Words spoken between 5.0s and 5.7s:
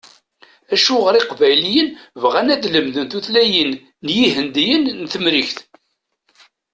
n Temrikt?